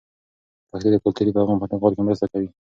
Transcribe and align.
پښتو 0.69 0.87
د 0.91 0.95
کلتوري 1.03 1.31
پیغام 1.37 1.57
په 1.59 1.65
انتقال 1.65 1.91
کې 1.95 2.01
مرسته 2.07 2.25
کوي. 2.31 2.49